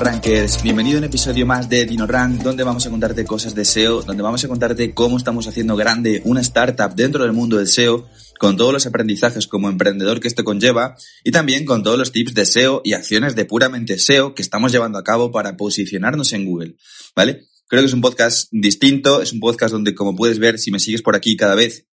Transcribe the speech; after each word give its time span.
¿Qué 0.00 0.04
pasa, 0.04 0.12
Dino 0.12 0.32
Rankers? 0.32 0.62
Bienvenido 0.62 0.96
a 0.96 0.98
un 1.00 1.04
episodio 1.04 1.44
más 1.44 1.68
de 1.68 1.84
Dino 1.84 2.06
Rank, 2.06 2.42
donde 2.42 2.64
vamos 2.64 2.86
a 2.86 2.90
contarte 2.90 3.22
cosas 3.26 3.54
de 3.54 3.66
SEO, 3.66 4.00
donde 4.00 4.22
vamos 4.22 4.42
a 4.42 4.48
contarte 4.48 4.94
cómo 4.94 5.18
estamos 5.18 5.46
haciendo 5.46 5.76
grande 5.76 6.22
una 6.24 6.40
startup 6.40 6.94
dentro 6.94 7.22
del 7.22 7.34
mundo 7.34 7.58
del 7.58 7.66
SEO, 7.66 8.08
con 8.38 8.56
todos 8.56 8.72
los 8.72 8.86
aprendizajes 8.86 9.46
como 9.46 9.68
emprendedor 9.68 10.18
que 10.18 10.28
esto 10.28 10.42
conlleva, 10.42 10.96
y 11.22 11.32
también 11.32 11.66
con 11.66 11.82
todos 11.82 11.98
los 11.98 12.12
tips 12.12 12.32
de 12.32 12.46
SEO 12.46 12.80
y 12.82 12.94
acciones 12.94 13.36
de 13.36 13.44
puramente 13.44 13.98
SEO 13.98 14.34
que 14.34 14.40
estamos 14.40 14.72
llevando 14.72 14.98
a 14.98 15.04
cabo 15.04 15.30
para 15.32 15.58
posicionarnos 15.58 16.32
en 16.32 16.46
Google, 16.46 16.76
¿vale? 17.14 17.42
Creo 17.66 17.82
que 17.82 17.88
es 17.88 17.92
un 17.92 18.00
podcast 18.00 18.48
distinto, 18.52 19.20
es 19.20 19.34
un 19.34 19.40
podcast 19.40 19.72
donde, 19.72 19.94
como 19.94 20.16
puedes 20.16 20.38
ver, 20.38 20.58
si 20.58 20.70
me 20.70 20.80
sigues 20.80 21.02
por 21.02 21.14
aquí 21.14 21.36
cada 21.36 21.54
vez, 21.54 21.86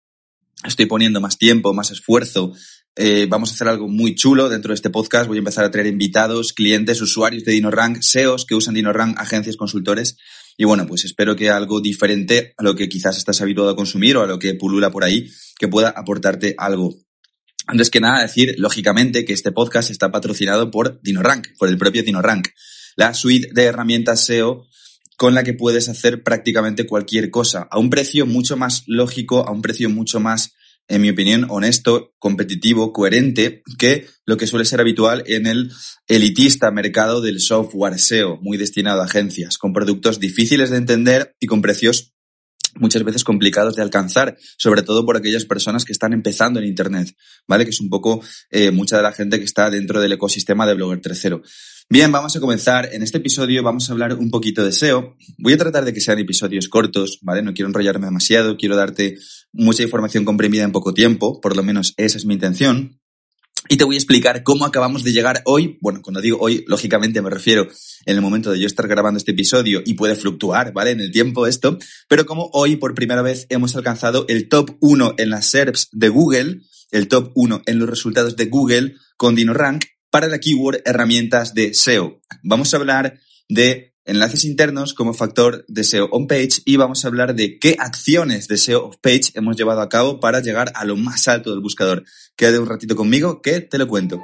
estoy 0.64 0.86
poniendo 0.86 1.20
más 1.20 1.38
tiempo, 1.38 1.74
más 1.74 1.90
esfuerzo 1.90 2.52
eh, 2.98 3.26
vamos 3.28 3.50
a 3.50 3.54
hacer 3.54 3.68
algo 3.68 3.88
muy 3.88 4.14
chulo 4.14 4.48
dentro 4.48 4.70
de 4.70 4.76
este 4.76 4.88
podcast. 4.88 5.28
Voy 5.28 5.36
a 5.36 5.40
empezar 5.40 5.64
a 5.66 5.70
traer 5.70 5.86
invitados, 5.86 6.54
clientes, 6.54 7.00
usuarios 7.02 7.44
de 7.44 7.52
DinoRank, 7.52 8.00
SEOs 8.00 8.46
que 8.46 8.54
usan 8.54 8.74
DinoRank, 8.74 9.18
agencias, 9.20 9.56
consultores. 9.56 10.16
Y 10.56 10.64
bueno, 10.64 10.86
pues 10.86 11.04
espero 11.04 11.36
que 11.36 11.50
algo 11.50 11.82
diferente 11.82 12.54
a 12.56 12.62
lo 12.62 12.74
que 12.74 12.88
quizás 12.88 13.18
estás 13.18 13.42
habituado 13.42 13.70
a 13.70 13.76
consumir 13.76 14.16
o 14.16 14.22
a 14.22 14.26
lo 14.26 14.38
que 14.38 14.54
pulula 14.54 14.90
por 14.90 15.04
ahí, 15.04 15.30
que 15.58 15.68
pueda 15.68 15.90
aportarte 15.90 16.54
algo. 16.56 16.96
Antes 17.66 17.90
que 17.90 18.00
nada, 18.00 18.22
decir, 18.22 18.54
lógicamente, 18.56 19.26
que 19.26 19.34
este 19.34 19.52
podcast 19.52 19.90
está 19.90 20.10
patrocinado 20.10 20.70
por 20.70 20.98
DinoRank, 21.02 21.48
por 21.58 21.68
el 21.68 21.76
propio 21.76 22.02
DinoRank, 22.02 22.48
la 22.96 23.12
suite 23.12 23.50
de 23.52 23.64
herramientas 23.64 24.24
SEO 24.24 24.66
con 25.18 25.34
la 25.34 25.44
que 25.44 25.52
puedes 25.52 25.88
hacer 25.90 26.22
prácticamente 26.22 26.86
cualquier 26.86 27.30
cosa 27.30 27.68
a 27.70 27.78
un 27.78 27.90
precio 27.90 28.24
mucho 28.24 28.56
más 28.56 28.84
lógico, 28.86 29.46
a 29.46 29.50
un 29.50 29.62
precio 29.62 29.90
mucho 29.90 30.20
más 30.20 30.54
en 30.88 31.02
mi 31.02 31.10
opinión, 31.10 31.46
honesto, 31.48 32.14
competitivo, 32.18 32.92
coherente, 32.92 33.62
que 33.78 34.06
lo 34.24 34.36
que 34.36 34.46
suele 34.46 34.64
ser 34.64 34.80
habitual 34.80 35.24
en 35.26 35.46
el 35.46 35.72
elitista 36.08 36.70
mercado 36.70 37.20
del 37.20 37.40
software 37.40 37.98
SEO, 37.98 38.38
muy 38.40 38.56
destinado 38.56 39.02
a 39.02 39.06
agencias, 39.06 39.58
con 39.58 39.72
productos 39.72 40.20
difíciles 40.20 40.70
de 40.70 40.76
entender 40.76 41.34
y 41.40 41.46
con 41.46 41.62
precios 41.62 42.15
muchas 42.76 43.04
veces 43.04 43.24
complicados 43.24 43.76
de 43.76 43.82
alcanzar, 43.82 44.36
sobre 44.56 44.82
todo 44.82 45.04
por 45.04 45.16
aquellas 45.16 45.44
personas 45.44 45.84
que 45.84 45.92
están 45.92 46.12
empezando 46.12 46.60
en 46.60 46.66
Internet, 46.66 47.14
¿vale? 47.46 47.64
Que 47.64 47.70
es 47.70 47.80
un 47.80 47.88
poco 47.88 48.22
eh, 48.50 48.70
mucha 48.70 48.96
de 48.96 49.02
la 49.02 49.12
gente 49.12 49.38
que 49.38 49.44
está 49.44 49.70
dentro 49.70 50.00
del 50.00 50.12
ecosistema 50.12 50.66
de 50.66 50.74
Blogger 50.74 51.00
3.0. 51.00 51.42
Bien, 51.88 52.10
vamos 52.10 52.34
a 52.34 52.40
comenzar. 52.40 52.88
En 52.92 53.02
este 53.02 53.18
episodio 53.18 53.62
vamos 53.62 53.88
a 53.88 53.92
hablar 53.92 54.14
un 54.14 54.28
poquito 54.30 54.64
de 54.64 54.72
SEO. 54.72 55.16
Voy 55.38 55.52
a 55.52 55.56
tratar 55.56 55.84
de 55.84 55.92
que 55.92 56.00
sean 56.00 56.18
episodios 56.18 56.68
cortos, 56.68 57.20
¿vale? 57.22 57.42
No 57.42 57.54
quiero 57.54 57.68
enrollarme 57.68 58.06
demasiado, 58.06 58.56
quiero 58.56 58.74
darte 58.74 59.18
mucha 59.52 59.84
información 59.84 60.24
comprimida 60.24 60.64
en 60.64 60.72
poco 60.72 60.92
tiempo, 60.92 61.40
por 61.40 61.56
lo 61.56 61.62
menos 61.62 61.94
esa 61.96 62.18
es 62.18 62.26
mi 62.26 62.34
intención. 62.34 62.98
Y 63.68 63.76
te 63.76 63.84
voy 63.84 63.96
a 63.96 63.98
explicar 63.98 64.42
cómo 64.42 64.64
acabamos 64.64 65.02
de 65.02 65.12
llegar 65.12 65.42
hoy. 65.44 65.78
Bueno, 65.80 66.00
cuando 66.02 66.20
digo 66.20 66.38
hoy, 66.40 66.64
lógicamente 66.68 67.20
me 67.20 67.30
refiero 67.30 67.66
en 68.04 68.16
el 68.16 68.22
momento 68.22 68.52
de 68.52 68.60
yo 68.60 68.66
estar 68.66 68.86
grabando 68.86 69.18
este 69.18 69.32
episodio 69.32 69.82
y 69.84 69.94
puede 69.94 70.14
fluctuar, 70.14 70.72
¿vale? 70.72 70.92
En 70.92 71.00
el 71.00 71.10
tiempo 71.10 71.46
esto. 71.46 71.78
Pero 72.08 72.26
como 72.26 72.50
hoy 72.52 72.76
por 72.76 72.94
primera 72.94 73.22
vez 73.22 73.46
hemos 73.48 73.74
alcanzado 73.74 74.24
el 74.28 74.48
top 74.48 74.76
1 74.80 75.14
en 75.18 75.30
las 75.30 75.50
SERPs 75.50 75.88
de 75.92 76.08
Google, 76.08 76.60
el 76.92 77.08
top 77.08 77.32
1 77.34 77.62
en 77.66 77.78
los 77.78 77.88
resultados 77.88 78.36
de 78.36 78.46
Google 78.46 78.94
con 79.16 79.34
DinoRank 79.34 79.84
para 80.10 80.28
la 80.28 80.38
keyword 80.38 80.82
herramientas 80.84 81.52
de 81.52 81.74
SEO. 81.74 82.20
Vamos 82.42 82.72
a 82.72 82.76
hablar 82.76 83.18
de 83.48 83.95
enlaces 84.06 84.44
internos 84.44 84.94
como 84.94 85.12
factor 85.12 85.64
de 85.68 85.84
SEO 85.84 86.08
on-page 86.10 86.62
y 86.64 86.76
vamos 86.76 87.04
a 87.04 87.08
hablar 87.08 87.34
de 87.34 87.58
qué 87.58 87.76
acciones 87.78 88.48
de 88.48 88.56
SEO 88.56 88.86
off-page 88.86 89.32
hemos 89.34 89.56
llevado 89.56 89.80
a 89.80 89.88
cabo 89.88 90.20
para 90.20 90.40
llegar 90.40 90.72
a 90.74 90.84
lo 90.84 90.96
más 90.96 91.28
alto 91.28 91.50
del 91.50 91.60
buscador. 91.60 92.04
Quédate 92.36 92.58
un 92.58 92.66
ratito 92.66 92.96
conmigo 92.96 93.42
que 93.42 93.60
te 93.60 93.78
lo 93.78 93.88
cuento. 93.88 94.20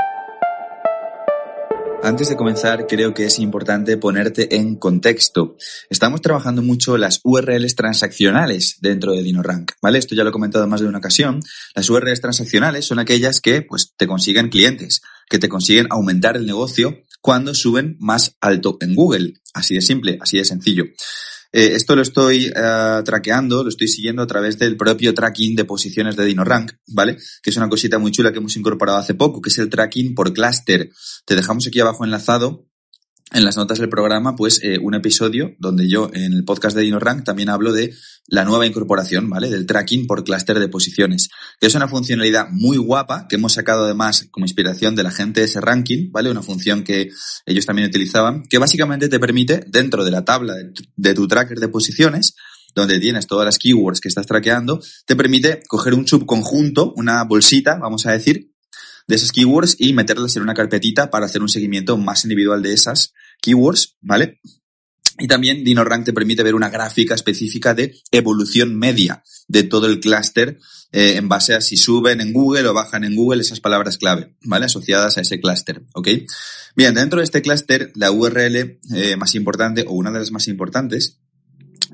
Antes 2.05 2.29
de 2.29 2.37
comenzar, 2.37 2.89
creo 2.89 3.15
que 3.15 3.27
es 3.27 3.39
importante 3.39 3.97
ponerte 3.97 4.57
en 4.57 4.75
contexto. 4.75 5.57
Estamos 5.89 6.21
trabajando 6.21 6.61
mucho 6.61 6.97
las 6.97 7.21
URLs 7.23 7.77
transaccionales 7.77 8.79
dentro 8.81 9.13
de 9.13 9.23
DinoRank, 9.23 9.75
¿vale? 9.81 10.01
Esto 10.01 10.17
ya 10.17 10.25
lo 10.25 10.31
he 10.31 10.33
comentado 10.33 10.67
más 10.67 10.81
de 10.81 10.89
una 10.89 10.99
ocasión. 10.99 11.39
Las 11.77 11.89
URLs 11.89 12.21
transaccionales 12.21 12.87
son 12.87 12.99
aquellas 12.99 13.41
que, 13.41 13.63
pues, 13.63 13.95
te 13.97 14.09
consiguen 14.09 14.49
clientes, 14.49 15.01
que 15.29 15.39
te 15.39 15.49
consiguen 15.49 15.87
aumentar 15.91 16.37
el 16.37 16.45
negocio 16.45 17.05
cuando 17.23 17.55
suben 17.55 17.97
más 18.01 18.37
alto 18.41 18.77
en 18.81 18.95
Google. 18.95 19.35
Así 19.55 19.75
de 19.75 19.81
simple, 19.81 20.19
así 20.21 20.37
de 20.37 20.45
sencillo. 20.45 20.85
Eh, 21.55 21.73
esto 21.75 21.95
lo 21.95 22.03
estoy 22.03 22.49
uh, 22.49 23.03
traqueando, 23.05 23.63
lo 23.63 23.69
estoy 23.69 23.87
siguiendo 23.87 24.23
a 24.23 24.27
través 24.27 24.59
del 24.59 24.77
propio 24.77 25.13
tracking 25.13 25.55
de 25.55 25.67
posiciones 25.67 26.17
de 26.17 26.25
DinoRank, 26.25 26.73
¿vale? 26.89 27.19
Que 27.43 27.51
es 27.51 27.57
una 27.57 27.69
cosita 27.69 27.99
muy 27.99 28.11
chula 28.11 28.33
que 28.33 28.39
hemos 28.39 28.57
incorporado 28.57 28.99
hace 28.99 29.15
poco, 29.15 29.41
que 29.41 29.51
es 29.51 29.59
el 29.59 29.69
tracking 29.69 30.15
por 30.15 30.33
clúster. 30.33 30.91
Te 31.27 31.37
dejamos 31.37 31.67
aquí 31.67 31.79
abajo 31.81 32.05
enlazado 32.05 32.67
en 33.33 33.45
las 33.45 33.57
notas 33.57 33.79
del 33.79 33.89
programa, 33.89 34.37
pues 34.37 34.61
eh, 34.63 34.79
un 34.79 34.95
episodio 34.95 35.55
donde 35.59 35.89
yo 35.89 36.11
en 36.13 36.33
el 36.33 36.45
podcast 36.45 36.77
de 36.77 36.83
DinoRank 36.83 37.25
también 37.25 37.49
hablo 37.49 37.73
de 37.73 37.95
la 38.27 38.45
nueva 38.45 38.67
incorporación, 38.67 39.29
¿vale? 39.29 39.51
Del 39.51 39.67
tracking 39.67 40.07
por 40.07 40.23
clúster 40.25 40.59
de 40.59 40.69
posiciones, 40.69 41.29
que 41.61 41.67
es 41.67 41.75
una 41.75 41.89
funcionalidad 41.89 42.49
muy 42.51 42.77
guapa 42.77 43.27
que 43.29 43.37
hemos 43.37 43.55
sacado 43.55 43.85
además 43.85 44.29
como 44.31 44.45
inspiración 44.45 44.95
de 44.95 45.03
la 45.03 45.11
gente 45.11 45.41
de 45.41 45.47
ese 45.47 45.61
ranking, 45.61 46.11
¿vale? 46.13 46.31
Una 46.31 46.43
función 46.43 46.85
que 46.85 47.11
ellos 47.47 47.67
también 47.67 47.89
utilizaban, 47.89 48.43
que 48.45 48.59
básicamente 48.59 49.09
te 49.09 49.19
permite, 49.19 49.65
dentro 49.67 50.05
de 50.05 50.11
la 50.11 50.25
tabla 50.25 50.55
de 50.97 51.15
tu, 51.15 51.27
tracker 51.27 51.59
de 51.59 51.69
posiciones, 51.69 52.35
donde 52.75 53.01
tienes 53.01 53.27
todas 53.27 53.45
las 53.45 53.59
keywords 53.59 54.01
que 54.01 54.09
estás 54.09 54.27
traqueando, 54.27 54.81
te 55.07 55.17
permite 55.17 55.63
coger 55.69 55.95
un 55.95 56.07
subconjunto, 56.07 56.93
una 56.97 57.25
bolsita, 57.25 57.77
vamos 57.79 58.07
a 58.07 58.13
decir, 58.13 58.52
de 59.13 59.17
esas 59.17 59.31
keywords 59.31 59.77
y 59.79 59.93
meterlas 59.93 60.35
en 60.37 60.43
una 60.43 60.55
carpetita 60.55 61.11
para 61.11 61.27
hacer 61.27 61.43
un 61.43 61.51
seguimiento 61.51 61.99
más 61.99 62.25
individual 62.25 62.63
de 62.63 62.73
esas 62.73 63.13
keywords, 63.43 63.99
¿vale? 64.01 64.41
Y 65.19 65.29
también 65.29 65.65
DinoRank 65.65 66.07
te 66.07 66.15
permite 66.15 66.43
ver 66.43 66.55
una 66.55 66.71
gráfica 66.71 67.15
específica 67.15 67.75
de 67.75 67.95
evolución 68.11 68.75
media 68.75 69.23
de 69.49 69.65
todo 69.65 69.87
el 69.87 70.01
clúster 70.01 70.59
eh, 70.93 71.17
en 71.17 71.29
base 71.29 71.53
a 71.53 71.61
si 71.61 71.77
suben 71.77 72.23
en 72.23 72.33
Google 72.33 72.67
o 72.69 72.73
bajan 72.73 73.05
en 73.05 73.15
Google 73.15 73.43
esas 73.43 73.61
palabras 73.61 73.99
clave, 73.99 74.35
¿vale? 74.45 74.65
Asociadas 74.65 75.19
a 75.19 75.21
ese 75.21 75.43
clúster, 75.43 75.83
¿ok? 75.93 76.09
Bien, 76.75 76.95
dentro 76.95 77.19
de 77.19 77.25
este 77.25 77.43
clúster, 77.43 77.93
la 77.95 78.11
URL 78.11 78.81
eh, 78.95 79.17
más 79.19 79.35
importante 79.35 79.85
o 79.87 79.93
una 79.93 80.11
de 80.11 80.21
las 80.21 80.31
más 80.31 80.49
importantes 80.49 81.21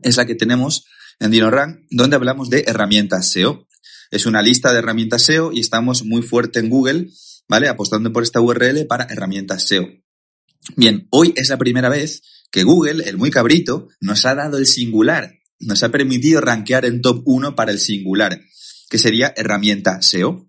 es 0.04 0.16
la 0.16 0.24
que 0.24 0.36
tenemos 0.36 0.86
en 1.18 1.32
DinoRank, 1.32 1.80
donde 1.90 2.14
hablamos 2.14 2.48
de 2.48 2.62
herramientas 2.68 3.26
SEO. 3.26 3.66
Es 4.10 4.26
una 4.26 4.42
lista 4.42 4.72
de 4.72 4.78
herramientas 4.78 5.22
SEO 5.22 5.52
y 5.52 5.60
estamos 5.60 6.04
muy 6.04 6.22
fuerte 6.22 6.60
en 6.60 6.70
Google, 6.70 7.08
¿vale? 7.48 7.69
Apostando 7.69 8.12
por 8.12 8.22
esta 8.22 8.41
URL 8.41 8.86
para 8.86 9.04
herramientas 9.04 9.64
SEO. 9.64 9.86
Bien, 10.76 11.06
hoy 11.10 11.32
es 11.36 11.48
la 11.48 11.58
primera 11.58 11.88
vez 11.88 12.22
que 12.50 12.62
Google, 12.62 13.04
el 13.08 13.18
muy 13.18 13.30
cabrito, 13.30 13.88
nos 14.00 14.24
ha 14.26 14.34
dado 14.34 14.58
el 14.58 14.66
singular, 14.66 15.34
nos 15.60 15.82
ha 15.82 15.91
permitido 15.91 16.41
rankear 16.41 16.84
en 16.84 17.02
top 17.02 17.22
1 17.26 17.54
para 17.54 17.72
el 17.72 17.78
singular, 17.78 18.41
que 18.88 18.98
sería 18.98 19.32
herramienta 19.36 20.00
SEO. 20.00 20.47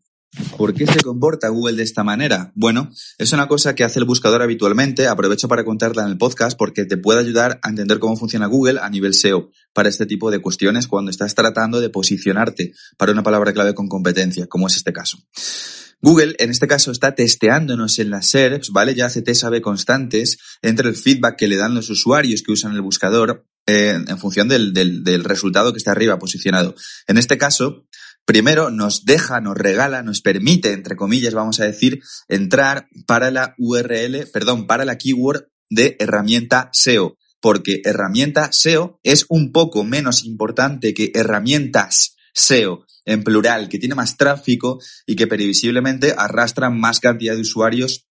¿Por 0.58 0.76
qué 0.76 0.86
se 0.86 1.02
comporta 1.02 1.50
Google 1.50 1.78
de 1.78 1.84
esta 1.84 2.04
manera? 2.04 2.52
Bueno, 2.54 2.92
es 3.18 3.34
una 3.34 3.48
cosa 3.48 3.74
que 3.74 3.84
hace 3.84 3.98
el 4.00 4.06
buscador 4.06 4.44
habitualmente, 4.44 5.08
aprovecho 5.08 5.48
para 5.48 5.66
contarla 5.66 6.04
en 6.04 6.10
el 6.10 6.18
podcast 6.18 6.58
porque 6.58 6.86
te 6.86 6.98
puede 6.98 7.20
ayudar 7.20 7.60
a 7.64 7.70
entender 7.70 7.98
cómo 7.98 8.16
funciona 8.16 8.46
Google 8.46 8.80
a 8.80 8.90
nivel 8.90 9.16
SEO 9.16 9.50
para 9.74 9.90
este 9.90 10.06
tipo 10.06 10.30
de 10.30 10.40
cuestiones 10.40 10.88
cuando 10.88 11.10
estás 11.10 11.34
tratando 11.34 11.82
de 11.82 11.90
posicionarte 11.90 12.74
para 12.98 13.12
una 13.12 13.24
palabra 13.24 13.54
clave 13.54 13.74
con 13.74 13.88
competencia, 13.88 14.46
como 14.46 14.68
es 14.68 14.76
este 14.76 14.94
caso. 14.94 15.18
Google, 16.02 16.36
en 16.40 16.50
este 16.50 16.68
caso, 16.68 16.92
está 16.92 17.14
testeándonos 17.14 18.00
en 18.00 18.10
las 18.10 18.28
SERPs, 18.28 18.70
¿vale? 18.70 18.96
Ya 18.96 19.08
hace 19.08 19.22
test 19.22 19.44
A-B 19.44 19.62
constantes 19.62 20.38
entre 20.62 20.88
el 20.88 20.96
feedback 20.96 21.38
que 21.38 21.48
le 21.48 21.58
dan 21.58 21.76
los 21.76 21.90
usuarios 21.90 22.42
que 22.42 22.54
usan 22.54 22.74
el 22.74 22.82
buscador 22.82 23.46
eh, 23.66 24.00
en 24.08 24.18
función 24.18 24.48
del 24.48 25.24
resultado 25.26 25.74
que 25.74 25.78
está 25.78 25.92
arriba 25.92 26.18
posicionado. 26.18 26.74
En 27.08 27.18
este 27.18 27.38
caso, 27.38 27.86
primero 28.30 28.70
nos 28.70 29.06
deja, 29.06 29.42
nos 29.42 29.58
regala, 29.58 30.04
nos 30.04 30.22
permite, 30.22 30.74
entre 30.74 30.96
comillas, 30.96 31.34
vamos 31.34 31.60
a 31.62 31.66
decir, 31.66 32.00
entrar 32.28 32.88
para 33.08 33.32
la 33.32 33.56
URL, 33.58 34.28
perdón, 34.32 34.68
para 34.68 34.86
la 34.86 35.00
keyword 35.00 35.48
de 35.68 35.98
herramienta 35.98 36.70
SEO, 36.72 37.18
porque 37.42 37.82
herramienta 37.84 38.52
SEO 38.52 39.00
es 39.02 39.26
un 39.30 39.52
poco 39.52 39.84
menos 39.84 40.24
importante 40.26 40.94
que 40.94 41.12
herramientas 41.16 42.18
SEO 42.32 42.86
en 43.04 43.24
plural, 43.24 43.68
que 43.68 43.80
tiene 43.80 43.96
más 43.96 44.16
tráfico 44.16 44.80
y 45.08 45.16
que 45.16 45.26
previsiblemente 45.26 46.14
arrastra 46.16 46.70
más 46.70 47.00
cantidad 47.00 47.34
de 47.34 47.42
usuarios 47.42 48.06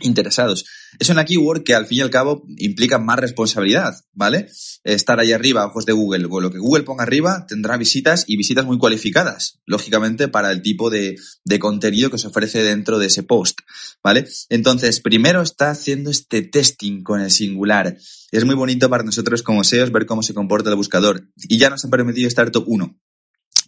interesados. 0.00 0.64
Es 0.98 1.08
una 1.08 1.24
keyword 1.24 1.62
que 1.62 1.74
al 1.74 1.86
fin 1.86 1.98
y 1.98 2.00
al 2.00 2.10
cabo 2.10 2.44
implica 2.56 2.98
más 2.98 3.18
responsabilidad, 3.18 3.94
¿vale? 4.12 4.48
Estar 4.84 5.20
ahí 5.20 5.32
arriba, 5.32 5.66
ojos 5.66 5.86
de 5.86 5.92
Google. 5.92 6.28
Lo 6.28 6.50
que 6.50 6.58
Google 6.58 6.84
ponga 6.84 7.04
arriba 7.04 7.46
tendrá 7.46 7.76
visitas 7.76 8.24
y 8.26 8.36
visitas 8.36 8.64
muy 8.64 8.78
cualificadas, 8.78 9.60
lógicamente, 9.66 10.28
para 10.28 10.50
el 10.50 10.62
tipo 10.62 10.90
de, 10.90 11.16
de 11.44 11.58
contenido 11.58 12.10
que 12.10 12.18
se 12.18 12.28
ofrece 12.28 12.62
dentro 12.62 12.98
de 12.98 13.06
ese 13.06 13.22
post, 13.22 13.60
¿vale? 14.02 14.26
Entonces, 14.48 15.00
primero 15.00 15.42
está 15.42 15.70
haciendo 15.70 16.10
este 16.10 16.42
testing 16.42 17.02
con 17.02 17.20
el 17.20 17.30
singular. 17.30 17.96
Es 18.30 18.44
muy 18.44 18.54
bonito 18.54 18.88
para 18.88 19.04
nosotros 19.04 19.42
como 19.42 19.64
SEOs 19.64 19.92
ver 19.92 20.06
cómo 20.06 20.22
se 20.22 20.34
comporta 20.34 20.70
el 20.70 20.76
buscador. 20.76 21.28
Y 21.36 21.58
ya 21.58 21.70
nos 21.70 21.84
ha 21.84 21.90
permitido 21.90 22.28
estar 22.28 22.50
top 22.50 22.64
1 22.66 22.98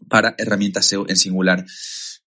para 0.08 0.34
herramientas 0.38 0.86
SEO 0.86 1.08
en 1.08 1.16
singular. 1.16 1.64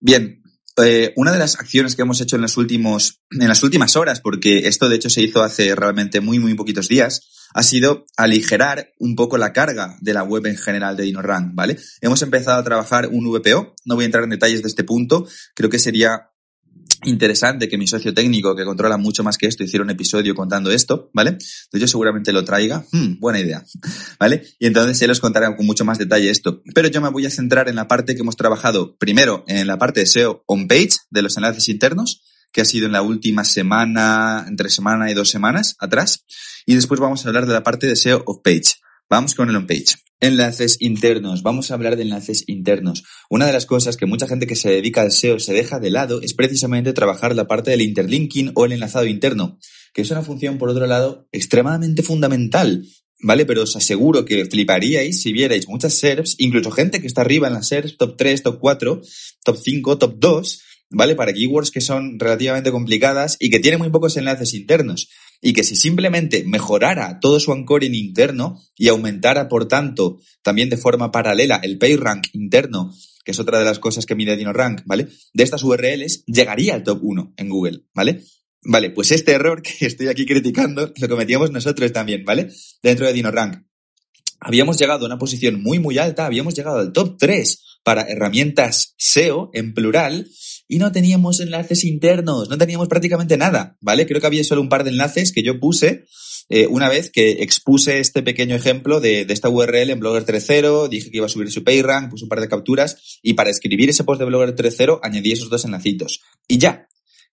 Bien, 0.00 0.42
eh, 0.84 1.12
una 1.16 1.32
de 1.32 1.38
las 1.38 1.56
acciones 1.56 1.96
que 1.96 2.02
hemos 2.02 2.20
hecho 2.20 2.36
en, 2.36 2.42
los 2.42 2.56
últimos, 2.56 3.22
en 3.30 3.48
las 3.48 3.62
últimas 3.62 3.96
horas, 3.96 4.20
porque 4.20 4.68
esto 4.68 4.88
de 4.88 4.96
hecho 4.96 5.10
se 5.10 5.22
hizo 5.22 5.42
hace 5.42 5.74
realmente 5.74 6.20
muy, 6.20 6.38
muy 6.38 6.54
poquitos 6.54 6.88
días, 6.88 7.48
ha 7.54 7.62
sido 7.62 8.04
aligerar 8.16 8.92
un 8.98 9.16
poco 9.16 9.38
la 9.38 9.52
carga 9.52 9.96
de 10.00 10.12
la 10.12 10.22
web 10.22 10.46
en 10.46 10.56
general 10.56 10.96
de 10.96 11.04
DinoRank, 11.04 11.54
¿vale? 11.54 11.78
Hemos 12.00 12.20
empezado 12.22 12.58
a 12.58 12.64
trabajar 12.64 13.08
un 13.10 13.24
VPO, 13.30 13.74
no 13.84 13.94
voy 13.94 14.04
a 14.04 14.06
entrar 14.06 14.24
en 14.24 14.30
detalles 14.30 14.62
de 14.62 14.68
este 14.68 14.84
punto, 14.84 15.26
creo 15.54 15.70
que 15.70 15.78
sería 15.78 16.30
interesante 17.06 17.68
que 17.68 17.78
mi 17.78 17.86
socio 17.86 18.12
técnico, 18.12 18.54
que 18.54 18.64
controla 18.64 18.96
mucho 18.96 19.22
más 19.22 19.38
que 19.38 19.46
esto, 19.46 19.64
hiciera 19.64 19.84
un 19.84 19.90
episodio 19.90 20.34
contando 20.34 20.70
esto, 20.70 21.10
¿vale? 21.12 21.30
Entonces 21.30 21.80
yo 21.80 21.88
seguramente 21.88 22.32
lo 22.32 22.44
traiga. 22.44 22.84
Hmm, 22.92 23.18
buena 23.18 23.40
idea, 23.40 23.64
¿vale? 24.20 24.44
Y 24.58 24.66
entonces 24.66 25.00
él 25.02 25.10
os 25.10 25.20
contará 25.20 25.54
con 25.56 25.66
mucho 25.66 25.84
más 25.84 25.98
detalle 25.98 26.30
esto. 26.30 26.62
Pero 26.74 26.88
yo 26.88 27.00
me 27.00 27.08
voy 27.08 27.26
a 27.26 27.30
centrar 27.30 27.68
en 27.68 27.76
la 27.76 27.88
parte 27.88 28.14
que 28.14 28.22
hemos 28.22 28.36
trabajado 28.36 28.96
primero 28.96 29.44
en 29.46 29.66
la 29.66 29.78
parte 29.78 30.00
de 30.00 30.06
SEO 30.06 30.44
on-page, 30.46 30.96
de 31.10 31.22
los 31.22 31.36
enlaces 31.36 31.68
internos, 31.68 32.22
que 32.52 32.60
ha 32.60 32.64
sido 32.64 32.86
en 32.86 32.92
la 32.92 33.02
última 33.02 33.44
semana, 33.44 34.44
entre 34.48 34.70
semana 34.70 35.10
y 35.10 35.14
dos 35.14 35.30
semanas 35.30 35.76
atrás. 35.78 36.24
Y 36.64 36.74
después 36.74 37.00
vamos 37.00 37.24
a 37.24 37.28
hablar 37.28 37.46
de 37.46 37.52
la 37.52 37.62
parte 37.62 37.86
de 37.86 37.96
SEO 37.96 38.22
off-page. 38.26 38.76
Vamos 39.08 39.36
con 39.36 39.48
el 39.48 39.56
on-page. 39.56 39.94
Enlaces 40.18 40.78
internos. 40.80 41.44
Vamos 41.44 41.70
a 41.70 41.74
hablar 41.74 41.94
de 41.94 42.02
enlaces 42.02 42.42
internos. 42.48 43.04
Una 43.30 43.46
de 43.46 43.52
las 43.52 43.64
cosas 43.64 43.96
que 43.96 44.04
mucha 44.04 44.26
gente 44.26 44.48
que 44.48 44.56
se 44.56 44.68
dedica 44.68 45.02
al 45.02 45.12
SEO 45.12 45.38
se 45.38 45.52
deja 45.52 45.78
de 45.78 45.90
lado 45.90 46.20
es 46.22 46.34
precisamente 46.34 46.92
trabajar 46.92 47.36
la 47.36 47.46
parte 47.46 47.70
del 47.70 47.82
interlinking 47.82 48.50
o 48.56 48.64
el 48.64 48.72
enlazado 48.72 49.06
interno, 49.06 49.58
que 49.94 50.02
es 50.02 50.10
una 50.10 50.22
función, 50.22 50.58
por 50.58 50.70
otro 50.70 50.86
lado, 50.86 51.28
extremadamente 51.30 52.02
fundamental. 52.02 52.84
¿Vale? 53.20 53.46
Pero 53.46 53.62
os 53.62 53.76
aseguro 53.76 54.24
que 54.24 54.44
fliparíais 54.44 55.22
si 55.22 55.32
vierais 55.32 55.68
muchas 55.68 55.94
SERPs, 55.94 56.34
incluso 56.38 56.70
gente 56.70 57.00
que 57.00 57.06
está 57.06 57.20
arriba 57.20 57.46
en 57.46 57.54
las 57.54 57.68
SERPs, 57.68 57.96
top 57.96 58.16
3, 58.16 58.42
top 58.42 58.58
4, 58.58 59.02
top 59.44 59.56
5, 59.56 59.98
top 59.98 60.14
2, 60.18 60.62
¿vale? 60.90 61.14
Para 61.14 61.32
keywords 61.32 61.70
que 61.70 61.80
son 61.80 62.18
relativamente 62.18 62.70
complicadas 62.70 63.36
y 63.40 63.48
que 63.50 63.60
tienen 63.60 63.80
muy 63.80 63.88
pocos 63.88 64.16
enlaces 64.16 64.52
internos 64.52 65.08
y 65.40 65.52
que 65.52 65.64
si 65.64 65.76
simplemente 65.76 66.44
mejorara 66.44 67.20
todo 67.20 67.40
su 67.40 67.52
anchoring 67.52 67.94
interno 67.94 68.60
y 68.76 68.88
aumentara, 68.88 69.48
por 69.48 69.68
tanto, 69.68 70.18
también 70.42 70.70
de 70.70 70.76
forma 70.76 71.10
paralela 71.10 71.60
el 71.62 71.78
PageRank 71.78 72.28
interno, 72.32 72.94
que 73.24 73.32
es 73.32 73.40
otra 73.40 73.58
de 73.58 73.64
las 73.64 73.78
cosas 73.78 74.06
que 74.06 74.14
mide 74.14 74.36
DinoRank, 74.36 74.82
¿vale? 74.84 75.08
De 75.32 75.44
estas 75.44 75.62
URLs 75.62 76.24
llegaría 76.26 76.74
al 76.74 76.84
top 76.84 77.00
1 77.02 77.34
en 77.36 77.48
Google, 77.48 77.82
¿vale? 77.92 78.22
Vale, 78.62 78.90
pues 78.90 79.12
este 79.12 79.32
error 79.32 79.62
que 79.62 79.86
estoy 79.86 80.08
aquí 80.08 80.26
criticando 80.26 80.92
lo 80.96 81.08
cometíamos 81.08 81.50
nosotros 81.50 81.92
también, 81.92 82.24
¿vale? 82.24 82.50
Dentro 82.82 83.06
de 83.06 83.12
DinoRank. 83.12 83.64
Habíamos 84.40 84.78
llegado 84.78 85.04
a 85.04 85.06
una 85.06 85.18
posición 85.18 85.62
muy, 85.62 85.78
muy 85.78 85.98
alta, 85.98 86.26
habíamos 86.26 86.54
llegado 86.54 86.78
al 86.78 86.92
top 86.92 87.16
3 87.18 87.62
para 87.82 88.02
herramientas 88.02 88.94
SEO 88.98 89.50
en 89.54 89.72
plural 89.72 90.28
y 90.68 90.78
no 90.78 90.92
teníamos 90.92 91.40
enlaces 91.40 91.84
internos, 91.84 92.48
no 92.48 92.58
teníamos 92.58 92.88
prácticamente 92.88 93.36
nada, 93.36 93.76
¿vale? 93.80 94.06
Creo 94.06 94.20
que 94.20 94.26
había 94.26 94.44
solo 94.44 94.60
un 94.60 94.68
par 94.68 94.84
de 94.84 94.90
enlaces 94.90 95.32
que 95.32 95.42
yo 95.42 95.60
puse 95.60 96.04
eh, 96.48 96.66
una 96.68 96.88
vez 96.88 97.10
que 97.10 97.42
expuse 97.42 97.98
este 97.98 98.22
pequeño 98.22 98.54
ejemplo 98.54 99.00
de, 99.00 99.24
de 99.24 99.34
esta 99.34 99.48
URL 99.48 99.90
en 99.90 100.00
Blogger 100.00 100.24
3.0, 100.24 100.88
dije 100.88 101.10
que 101.10 101.16
iba 101.16 101.26
a 101.26 101.30
subir 101.30 101.50
su 101.50 101.64
PageRank, 101.64 102.10
puse 102.10 102.24
un 102.24 102.28
par 102.28 102.40
de 102.40 102.48
capturas 102.48 103.18
y 103.22 103.34
para 103.34 103.50
escribir 103.50 103.90
ese 103.90 104.04
post 104.04 104.20
de 104.20 104.26
Blogger 104.26 104.54
3.0 104.54 105.00
añadí 105.02 105.32
esos 105.32 105.50
dos 105.50 105.64
enlacitos. 105.64 106.20
Y 106.46 106.58
ya, 106.58 106.88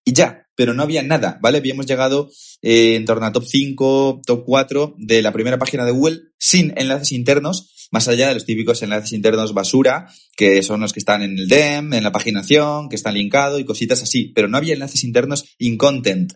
y 0.05 0.13
ya, 0.13 0.47
pero 0.55 0.73
no 0.73 0.83
había 0.83 1.03
nada, 1.03 1.39
¿vale? 1.41 1.59
Habíamos 1.59 1.85
llegado 1.85 2.29
eh, 2.61 2.95
en 2.95 3.05
torno 3.05 3.25
a 3.25 3.31
top 3.31 3.45
5, 3.45 4.21
top 4.25 4.43
4 4.45 4.95
de 4.97 5.21
la 5.21 5.31
primera 5.31 5.57
página 5.57 5.85
de 5.85 5.91
Google 5.91 6.21
sin 6.37 6.73
enlaces 6.75 7.11
internos, 7.11 7.72
más 7.93 8.07
allá 8.07 8.27
de 8.27 8.33
los 8.33 8.45
típicos 8.45 8.81
enlaces 8.81 9.13
internos 9.13 9.53
basura, 9.53 10.07
que 10.35 10.63
son 10.63 10.81
los 10.81 10.93
que 10.93 10.99
están 10.99 11.21
en 11.21 11.37
el 11.37 11.47
DEM, 11.47 11.93
en 11.93 12.03
la 12.03 12.11
paginación, 12.11 12.89
que 12.89 12.95
están 12.95 13.13
linkados 13.13 13.61
y 13.61 13.65
cositas 13.65 14.01
así, 14.01 14.31
pero 14.33 14.47
no 14.47 14.57
había 14.57 14.73
enlaces 14.73 15.03
internos 15.03 15.45
in 15.59 15.77
content, 15.77 16.33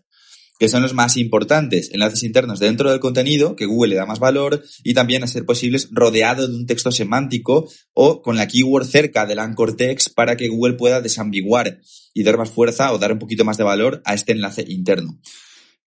que 0.59 0.69
son 0.69 0.83
los 0.83 0.93
más 0.93 1.17
importantes, 1.17 1.89
enlaces 1.91 2.21
internos 2.21 2.59
dentro 2.59 2.91
del 2.91 2.99
contenido, 2.99 3.55
que 3.55 3.65
Google 3.65 3.89
le 3.89 3.95
da 3.95 4.05
más 4.05 4.19
valor, 4.19 4.63
y 4.83 4.93
también 4.93 5.23
a 5.23 5.27
ser 5.27 5.45
posibles 5.45 5.89
rodeado 5.89 6.47
de 6.47 6.53
un 6.53 6.67
texto 6.67 6.91
semántico 6.91 7.67
o 7.91 8.21
con 8.21 8.35
la 8.35 8.47
keyword 8.47 8.85
cerca 8.85 9.25
del 9.25 9.39
anchor 9.39 9.75
text 9.75 10.13
para 10.13 10.37
que 10.37 10.49
Google 10.49 10.75
pueda 10.75 11.01
desambiguar 11.01 11.79
y 12.13 12.21
dar 12.21 12.37
más 12.37 12.51
fuerza 12.51 12.93
o 12.93 12.99
dar 12.99 13.11
un 13.13 13.19
poquito 13.19 13.45
más 13.45 13.57
de 13.57 13.63
valor 13.63 14.03
a 14.05 14.13
este 14.13 14.33
enlace 14.33 14.63
interno. 14.67 15.19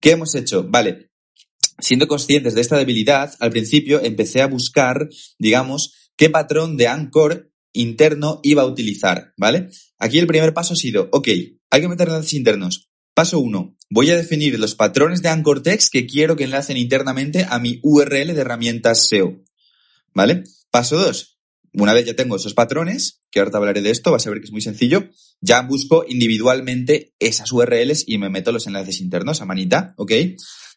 ¿Qué 0.00 0.12
hemos 0.12 0.34
hecho? 0.34 0.64
Vale, 0.66 1.10
siendo 1.78 2.08
conscientes 2.08 2.54
de 2.54 2.60
esta 2.60 2.76
debilidad, 2.76 3.34
al 3.40 3.50
principio 3.50 4.02
empecé 4.02 4.42
a 4.42 4.46
buscar, 4.46 5.08
digamos, 5.38 6.10
qué 6.16 6.30
patrón 6.30 6.76
de 6.76 6.88
anchor 6.88 7.50
interno 7.72 8.40
iba 8.42 8.62
a 8.62 8.66
utilizar, 8.66 9.32
¿vale? 9.36 9.70
Aquí 9.98 10.18
el 10.18 10.26
primer 10.26 10.54
paso 10.54 10.74
ha 10.74 10.76
sido, 10.76 11.08
ok, 11.12 11.28
hay 11.70 11.80
que 11.80 11.88
meter 11.88 12.08
enlaces 12.08 12.34
internos. 12.34 12.88
Paso 13.14 13.40
1. 13.40 13.76
Voy 13.90 14.10
a 14.10 14.16
definir 14.16 14.58
los 14.58 14.74
patrones 14.74 15.22
de 15.22 15.28
anchor 15.28 15.62
text 15.62 15.92
que 15.92 16.06
quiero 16.06 16.36
que 16.36 16.44
enlacen 16.44 16.76
internamente 16.76 17.46
a 17.48 17.58
mi 17.58 17.80
URL 17.82 18.34
de 18.34 18.40
herramientas 18.40 19.08
SEO. 19.08 19.42
¿Vale? 20.14 20.44
Paso 20.70 20.96
2. 20.98 21.38
Una 21.74 21.92
vez 21.92 22.06
ya 22.06 22.14
tengo 22.14 22.36
esos 22.36 22.54
patrones, 22.54 23.20
que 23.30 23.40
ahora 23.40 23.50
te 23.50 23.56
hablaré 23.56 23.82
de 23.82 23.90
esto, 23.90 24.10
vas 24.10 24.26
a 24.26 24.30
ver 24.30 24.40
que 24.40 24.46
es 24.46 24.52
muy 24.52 24.60
sencillo, 24.60 25.08
ya 25.40 25.62
busco 25.62 26.04
individualmente 26.08 27.14
esas 27.18 27.52
URLs 27.52 28.04
y 28.06 28.18
me 28.18 28.30
meto 28.30 28.52
los 28.52 28.66
enlaces 28.66 29.00
internos 29.00 29.40
a 29.40 29.46
manita, 29.46 29.94
¿ok? 29.96 30.12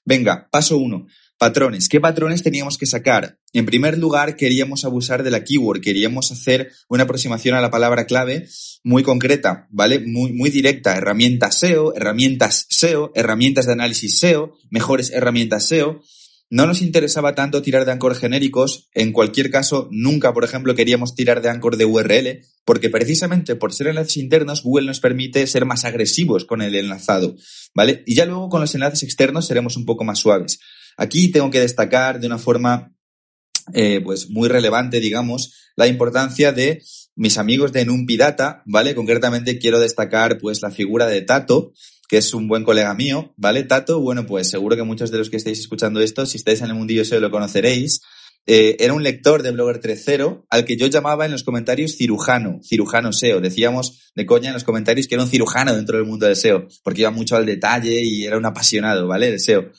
Venga, 0.05 0.47
paso 0.51 0.77
1. 0.77 1.07
Patrones. 1.37 1.89
¿Qué 1.89 1.99
patrones 1.99 2.43
teníamos 2.43 2.77
que 2.77 2.85
sacar? 2.85 3.39
En 3.51 3.65
primer 3.65 3.97
lugar, 3.97 4.35
queríamos 4.35 4.85
abusar 4.85 5.23
de 5.23 5.31
la 5.31 5.43
keyword, 5.43 5.81
queríamos 5.81 6.31
hacer 6.31 6.71
una 6.87 7.03
aproximación 7.03 7.55
a 7.55 7.61
la 7.61 7.71
palabra 7.71 8.05
clave 8.05 8.47
muy 8.83 9.03
concreta, 9.03 9.67
¿vale? 9.71 9.99
Muy, 9.99 10.33
muy 10.33 10.49
directa. 10.49 10.95
Herramientas 10.95 11.57
SEO, 11.57 11.95
herramientas 11.95 12.67
SEO, 12.69 13.11
herramientas 13.15 13.65
de 13.65 13.73
análisis 13.73 14.19
SEO, 14.19 14.55
mejores 14.69 15.11
herramientas 15.11 15.67
SEO. 15.67 16.01
No 16.51 16.65
nos 16.65 16.81
interesaba 16.81 17.33
tanto 17.33 17.61
tirar 17.61 17.85
de 17.85 17.93
Anchor 17.93 18.13
genéricos. 18.13 18.89
En 18.93 19.13
cualquier 19.13 19.49
caso, 19.49 19.87
nunca, 19.89 20.33
por 20.33 20.43
ejemplo, 20.43 20.75
queríamos 20.75 21.15
tirar 21.15 21.41
de 21.41 21.47
Anchor 21.47 21.77
de 21.77 21.85
URL, 21.85 22.41
porque 22.65 22.89
precisamente 22.89 23.55
por 23.55 23.71
ser 23.73 23.87
enlaces 23.87 24.17
internos, 24.17 24.61
Google 24.61 24.85
nos 24.85 24.99
permite 24.99 25.47
ser 25.47 25.65
más 25.65 25.85
agresivos 25.85 26.43
con 26.43 26.61
el 26.61 26.75
enlazado, 26.75 27.37
¿vale? 27.73 28.03
Y 28.05 28.15
ya 28.15 28.25
luego 28.25 28.49
con 28.49 28.59
los 28.59 28.75
enlaces 28.75 29.03
externos 29.03 29.47
seremos 29.47 29.77
un 29.77 29.85
poco 29.85 30.03
más 30.03 30.19
suaves. 30.19 30.59
Aquí 30.97 31.29
tengo 31.31 31.49
que 31.49 31.61
destacar 31.61 32.19
de 32.19 32.27
una 32.27 32.37
forma 32.37 32.93
eh, 33.73 34.01
pues 34.03 34.29
muy 34.29 34.49
relevante, 34.49 34.99
digamos, 34.99 35.53
la 35.77 35.87
importancia 35.87 36.51
de 36.51 36.83
mis 37.15 37.37
amigos 37.37 37.71
de 37.71 37.85
Numpidata, 37.85 38.61
¿vale? 38.65 38.93
Concretamente 38.93 39.57
quiero 39.57 39.79
destacar 39.79 40.37
pues 40.37 40.61
la 40.61 40.71
figura 40.71 41.07
de 41.07 41.21
Tato, 41.21 41.71
que 42.11 42.17
es 42.17 42.33
un 42.33 42.49
buen 42.49 42.65
colega 42.65 42.93
mío, 42.93 43.33
¿vale? 43.37 43.63
Tato, 43.63 44.01
bueno, 44.01 44.25
pues 44.25 44.49
seguro 44.49 44.75
que 44.75 44.83
muchos 44.83 45.11
de 45.11 45.17
los 45.17 45.29
que 45.29 45.37
estáis 45.37 45.61
escuchando 45.61 46.01
esto, 46.01 46.25
si 46.25 46.35
estáis 46.35 46.59
en 46.59 46.67
el 46.67 46.73
mundillo 46.73 47.05
SEO 47.05 47.21
lo 47.21 47.31
conoceréis. 47.31 48.01
Eh, 48.45 48.75
era 48.81 48.91
un 48.91 49.01
lector 49.01 49.43
de 49.43 49.51
Blogger 49.51 49.79
3.0 49.79 50.45
al 50.49 50.65
que 50.65 50.75
yo 50.75 50.87
llamaba 50.87 51.25
en 51.25 51.31
los 51.31 51.43
comentarios 51.43 51.95
cirujano, 51.95 52.59
cirujano 52.65 53.13
SEO. 53.13 53.39
Decíamos 53.39 54.11
de 54.13 54.25
coña 54.25 54.49
en 54.49 54.55
los 54.55 54.65
comentarios 54.65 55.07
que 55.07 55.15
era 55.15 55.23
un 55.23 55.29
cirujano 55.29 55.73
dentro 55.73 55.99
del 55.99 56.05
mundo 56.05 56.25
del 56.25 56.35
SEO, 56.35 56.67
porque 56.83 56.99
iba 56.99 57.11
mucho 57.11 57.37
al 57.37 57.45
detalle 57.45 58.01
y 58.03 58.25
era 58.25 58.37
un 58.37 58.45
apasionado, 58.45 59.07
¿vale? 59.07 59.29
El 59.29 59.39
SEO. 59.39 59.71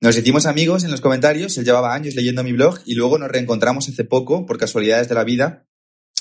Nos 0.00 0.18
hicimos 0.18 0.46
amigos 0.46 0.82
en 0.82 0.90
los 0.90 1.00
comentarios, 1.00 1.56
él 1.58 1.64
llevaba 1.64 1.94
años 1.94 2.16
leyendo 2.16 2.42
mi 2.42 2.54
blog 2.54 2.80
y 2.86 2.94
luego 2.94 3.18
nos 3.18 3.30
reencontramos 3.30 3.88
hace 3.88 4.02
poco, 4.02 4.46
por 4.46 4.58
casualidades 4.58 5.08
de 5.08 5.14
la 5.14 5.22
vida, 5.22 5.67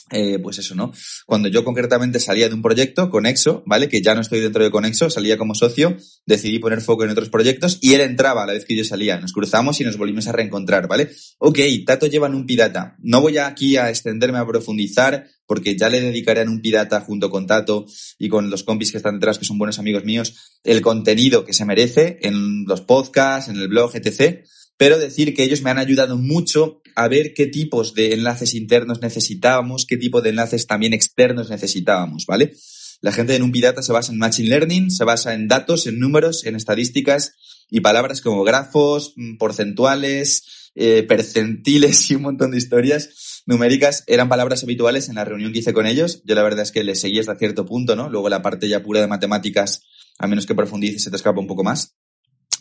eh, 0.10 0.40
pues 0.40 0.60
eso, 0.60 0.76
¿no? 0.76 0.94
Cuando 1.26 1.50
yo 1.50 1.64
concretamente 1.64 2.20
salía 2.20 2.48
de 2.48 2.56
un 2.56 2.62
proyecto, 2.62 3.10
Conexo, 3.10 3.64
¿vale? 3.66 3.90
Que 3.90 4.02
ya 4.02 4.16
no 4.16 4.22
estoy 4.22 4.40
dentro 4.40 4.64
de 4.64 4.72
Conexo, 4.72 5.10
salía 5.10 5.38
como 5.38 5.56
socio, 5.56 5.98
decidí 6.26 6.60
poner 6.60 6.82
foco 6.82 7.04
en 7.04 7.10
otros 7.10 7.30
proyectos 7.30 7.80
y 7.82 7.94
él 7.94 8.02
entraba 8.02 8.44
a 8.44 8.46
la 8.46 8.54
vez 8.54 8.66
que 8.66 8.76
yo 8.76 8.84
salía. 8.84 9.20
Nos 9.20 9.34
cruzamos 9.34 9.82
y 9.82 9.84
nos 9.84 9.98
volvimos 9.98 10.28
a 10.28 10.32
reencontrar, 10.32 10.88
¿vale? 10.88 11.12
Ok, 11.40 11.60
Tato 11.86 12.08
lleva 12.08 12.28
un 12.28 12.46
pirata. 12.46 12.96
No 13.00 13.22
voy 13.22 13.38
aquí 13.38 13.78
a 13.78 13.90
extenderme 13.90 14.38
a 14.38 14.48
profundizar 14.48 15.28
porque 15.46 15.78
ya 15.78 15.90
le 15.90 16.02
dedicaré 16.02 16.42
a 16.42 16.46
un 16.46 16.62
pirata 16.62 17.02
junto 17.02 17.30
con 17.30 17.48
Tato 17.48 17.86
y 18.18 18.30
con 18.30 18.50
los 18.50 18.64
compis 18.64 18.92
que 18.92 18.98
están 18.98 19.16
detrás, 19.16 19.40
que 19.40 19.46
son 19.46 19.58
buenos 19.58 19.80
amigos 19.80 20.04
míos, 20.04 20.36
el 20.64 20.82
contenido 20.82 21.46
que 21.46 21.54
se 21.54 21.66
merece 21.66 22.20
en 22.22 22.66
los 22.66 22.82
podcasts, 22.82 23.50
en 23.50 23.58
el 23.58 23.68
blog, 23.68 23.96
etc 23.96 24.46
pero 24.78 25.00
decir 25.00 25.34
que 25.34 25.44
ellos 25.44 25.62
me 25.62 25.72
han 25.72 25.80
ayudado 25.80 26.18
mucho 26.18 26.82
a 26.98 27.08
ver 27.08 27.36
qué 27.36 27.46
tipos 27.46 27.94
de 27.94 28.14
enlaces 28.14 28.56
internos 28.56 29.02
necesitábamos, 29.02 29.86
qué 29.86 29.98
tipo 29.98 30.22
de 30.22 30.32
enlaces 30.32 30.66
también 30.66 30.94
externos 30.94 31.48
necesitábamos, 31.52 32.26
¿vale? 32.26 32.56
La 33.02 33.12
gente 33.12 33.36
en 33.36 33.44
un 33.44 33.54
se 33.54 33.92
basa 33.92 34.12
en 34.12 34.18
Machine 34.18 34.50
Learning, 34.50 34.90
se 34.90 35.04
basa 35.04 35.36
en 35.36 35.48
datos, 35.48 35.86
en 35.86 36.00
números, 36.00 36.44
en 36.44 36.56
estadísticas 36.56 37.36
y 37.70 37.82
palabras 37.82 38.22
como 38.22 38.44
grafos, 38.44 39.14
mm, 39.16 39.38
porcentuales, 39.38 40.72
eh, 40.74 41.04
percentiles 41.04 42.10
y 42.10 42.16
un 42.16 42.24
montón 42.24 42.50
de 42.50 42.58
historias 42.58 43.44
numéricas 43.46 44.04
eran 44.08 44.28
palabras 44.28 44.64
habituales 44.64 45.08
en 45.08 45.16
la 45.16 45.26
reunión 45.26 45.54
que 45.54 45.60
hice 45.60 45.74
con 45.74 45.86
ellos. 45.86 46.24
Yo 46.26 46.34
la 46.34 46.42
verdad 46.42 46.64
es 46.64 46.72
que 46.72 46.84
les 46.84 47.00
seguí 47.00 47.20
hasta 47.20 47.36
cierto 47.36 47.64
punto, 47.64 47.96
¿no? 47.96 48.10
Luego 48.10 48.28
la 48.28 48.42
parte 48.42 48.68
ya 48.68 48.82
pura 48.82 49.02
de 49.02 49.08
matemáticas, 49.08 49.84
a 50.18 50.26
menos 50.26 50.48
que 50.48 50.56
profundices, 50.56 51.04
se 51.04 51.12
te 51.12 51.16
escapa 51.16 51.40
un 51.40 51.48
poco 51.48 51.64
más. 51.64 51.96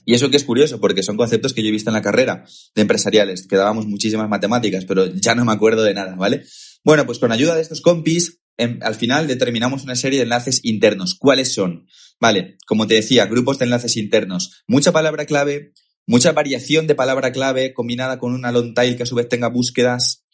Y 0.06 0.14
eso 0.14 0.30
que 0.30 0.38
es 0.38 0.44
curioso, 0.44 0.80
porque 0.80 1.02
son 1.02 1.16
conceptos 1.16 1.52
que 1.52 1.62
yo 1.62 1.68
he 1.68 1.72
visto 1.72 1.90
en 1.90 1.94
la 1.94 2.00
carrera 2.00 2.44
de 2.74 2.82
empresariales, 2.82 3.46
que 3.46 3.56
dábamos 3.56 3.86
muchísimas 3.86 4.28
matemáticas, 4.28 4.84
pero 4.86 5.06
ya 5.06 5.34
no 5.34 5.44
me 5.44 5.52
acuerdo 5.52 5.82
de 5.82 5.92
nada, 5.92 6.14
¿vale? 6.14 6.44
Bueno, 6.84 7.04
pues 7.04 7.18
con 7.18 7.32
ayuda 7.32 7.56
de 7.56 7.62
estos 7.62 7.80
compis, 7.80 8.40
al 8.56 8.94
final 8.94 9.26
determinamos 9.26 9.82
una 9.82 9.96
serie 9.96 10.20
de 10.20 10.22
enlaces 10.22 10.60
internos. 10.62 11.16
¿Cuáles 11.16 11.52
son? 11.52 11.86
Vale, 12.20 12.56
como 12.66 12.86
te 12.86 12.94
decía, 12.94 13.26
grupos 13.26 13.58
de 13.58 13.64
enlaces 13.64 13.96
internos. 13.96 14.62
Mucha 14.68 14.92
palabra 14.92 15.26
clave, 15.26 15.72
mucha 16.06 16.30
variación 16.30 16.86
de 16.86 16.94
palabra 16.94 17.32
clave 17.32 17.74
combinada 17.74 18.20
con 18.20 18.32
una 18.32 18.52
long 18.52 18.74
tail 18.74 18.96
que 18.96 19.02
a 19.02 19.06
su 19.06 19.16
vez 19.16 19.28
tenga 19.28 19.48
búsquedas. 19.48 20.24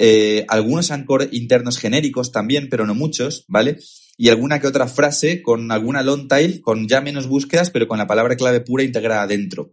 Eh, 0.00 0.44
algunos 0.46 0.92
anchor 0.92 1.28
internos 1.32 1.76
genéricos 1.76 2.30
también, 2.30 2.68
pero 2.68 2.86
no 2.86 2.94
muchos, 2.94 3.44
¿vale? 3.48 3.78
Y 4.16 4.28
alguna 4.28 4.60
que 4.60 4.68
otra 4.68 4.86
frase 4.86 5.42
con 5.42 5.72
alguna 5.72 6.02
long 6.02 6.28
tail, 6.28 6.60
con 6.60 6.86
ya 6.86 7.00
menos 7.00 7.26
búsquedas, 7.26 7.70
pero 7.70 7.88
con 7.88 7.98
la 7.98 8.06
palabra 8.06 8.36
clave 8.36 8.60
pura 8.60 8.84
integrada 8.84 9.26
dentro. 9.26 9.72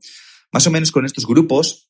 Más 0.51 0.65
o 0.65 0.71
menos 0.71 0.91
con 0.91 1.05
estos 1.05 1.27
grupos, 1.27 1.89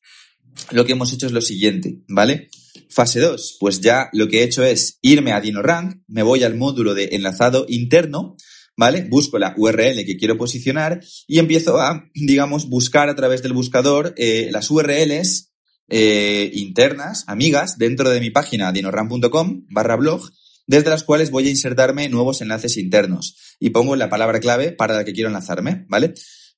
lo 0.70 0.84
que 0.84 0.92
hemos 0.92 1.12
hecho 1.14 1.26
es 1.26 1.32
lo 1.32 1.40
siguiente, 1.40 2.02
¿vale? 2.08 2.50
Fase 2.90 3.20
2, 3.20 3.56
pues 3.58 3.80
ya 3.80 4.10
lo 4.12 4.28
que 4.28 4.40
he 4.40 4.44
hecho 4.44 4.62
es 4.62 4.98
irme 5.00 5.32
a 5.32 5.40
DinoRank, 5.40 6.02
me 6.06 6.22
voy 6.22 6.44
al 6.44 6.56
módulo 6.56 6.94
de 6.94 7.10
enlazado 7.12 7.64
interno, 7.68 8.36
¿vale? 8.76 9.06
Busco 9.08 9.38
la 9.38 9.54
URL 9.56 10.04
que 10.04 10.16
quiero 10.18 10.36
posicionar 10.36 11.00
y 11.26 11.38
empiezo 11.38 11.80
a, 11.80 12.10
digamos, 12.14 12.68
buscar 12.68 13.08
a 13.08 13.16
través 13.16 13.42
del 13.42 13.54
buscador 13.54 14.14
eh, 14.18 14.50
las 14.52 14.70
URLs 14.70 15.54
eh, 15.88 16.50
internas, 16.54 17.24
amigas, 17.26 17.78
dentro 17.78 18.10
de 18.10 18.20
mi 18.20 18.30
página 18.30 18.72
dinorank.com 18.72 19.66
barra 19.70 19.96
blog, 19.96 20.30
desde 20.66 20.90
las 20.90 21.04
cuales 21.04 21.30
voy 21.30 21.46
a 21.46 21.50
insertarme 21.50 22.08
nuevos 22.08 22.40
enlaces 22.40 22.76
internos 22.76 23.36
y 23.60 23.70
pongo 23.70 23.96
la 23.96 24.08
palabra 24.08 24.40
clave 24.40 24.72
para 24.72 24.94
la 24.94 25.04
que 25.04 25.12
quiero 25.12 25.28
enlazarme, 25.28 25.86
¿vale? 25.88 26.14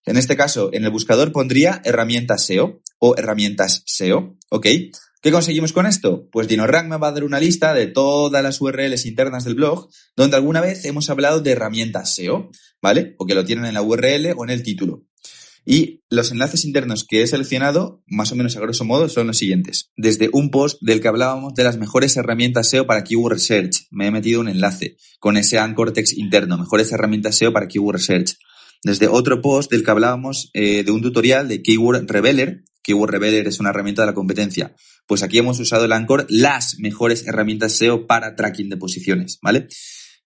En 0.07 0.17
este 0.17 0.37
caso, 0.37 0.71
en 0.73 0.85
el 0.85 0.91
buscador 0.91 1.33
pondría 1.33 1.83
herramientas 1.85 2.47
SEO 2.47 2.81
o 2.99 3.17
herramientas 3.17 3.83
SEO, 3.85 4.39
¿ok? 4.49 4.67
¿Qué 5.21 5.33
conseguimos 5.33 5.73
con 5.73 5.85
esto? 5.85 6.29
Pues 6.31 6.47
DinoRank 6.47 6.89
me 6.89 6.97
va 6.97 7.09
a 7.09 7.13
dar 7.13 7.25
una 7.25 7.41
lista 7.41 7.75
de 7.75 7.89
todas 7.89 8.43
las 8.43 8.61
URLs 8.61 9.05
internas 9.05 9.45
del 9.45 9.57
blog 9.57 9.91
donde 10.17 10.37
alguna 10.37 10.61
vez 10.61 10.85
hemos 10.85 11.11
hablado 11.11 11.41
de 11.41 11.51
herramientas 11.51 12.15
SEO, 12.15 12.49
¿vale? 12.81 13.17
O 13.19 13.27
que 13.27 13.35
lo 13.35 13.45
tienen 13.45 13.67
en 13.67 13.75
la 13.75 13.83
URL 13.83 14.33
o 14.37 14.45
en 14.45 14.51
el 14.51 14.63
título. 14.63 15.08
Y 15.71 16.03
los 16.09 16.33
enlaces 16.33 16.65
internos 16.65 17.05
que 17.05 17.21
he 17.21 17.27
seleccionado, 17.27 18.03
más 18.07 18.33
o 18.33 18.37
menos 18.37 18.57
a 18.57 18.61
grosso 18.61 18.87
modo, 18.87 19.11
son 19.11 19.27
los 19.27 19.37
siguientes. 19.37 19.91
Desde 19.99 20.31
un 20.33 20.51
post 20.51 20.79
del 20.81 21.03
que 21.03 21.09
hablábamos 21.09 21.53
de 21.53 21.63
las 21.63 21.77
mejores 21.77 22.17
herramientas 22.17 22.71
SEO 22.71 22.87
para 22.87 23.05
Keyword 23.05 23.35
Research, 23.35 23.87
me 23.91 24.07
he 24.07 24.11
metido 24.11 24.41
un 24.41 24.49
enlace 24.49 24.97
con 25.21 25.37
ese 25.37 25.59
anchor 25.59 25.93
text 25.93 26.17
interno, 26.17 26.57
mejores 26.57 26.91
herramientas 26.91 27.37
SEO 27.37 27.53
para 27.53 27.69
Keyword 27.69 27.97
Research. 27.97 28.39
Desde 28.83 29.09
otro 29.09 29.43
post 29.43 29.71
del 29.71 29.85
que 29.85 29.91
hablábamos 29.91 30.49
eh, 30.55 30.85
de 30.85 30.91
un 30.91 31.03
tutorial 31.03 31.49
de 31.49 31.61
Keyword 31.61 32.11
Reveller, 32.11 32.63
Keyword 32.83 33.11
Reveller 33.11 33.47
es 33.47 33.61
una 33.61 33.69
herramienta 33.69 34.01
de 34.01 34.07
la 34.07 34.15
competencia. 34.15 34.75
Pues 35.07 35.23
aquí 35.23 35.37
hemos 35.37 35.61
usado 35.61 35.85
el 35.85 35.93
Anchor, 35.93 36.25
las 36.31 36.79
mejores 36.79 37.27
herramientas 37.27 37.75
SEO 37.75 38.07
para 38.07 38.37
tracking 38.37 38.71
de 38.71 38.79
posiciones, 38.79 39.39
¿vale? 39.43 39.69